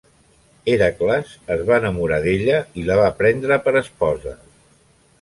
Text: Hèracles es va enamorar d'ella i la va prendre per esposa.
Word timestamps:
Hèracles 0.75 1.35
es 1.57 1.61
va 1.69 1.77
enamorar 1.83 2.19
d'ella 2.25 2.57
i 2.85 2.89
la 2.91 2.99
va 3.05 3.13
prendre 3.23 3.63
per 3.69 3.79
esposa. 3.87 4.39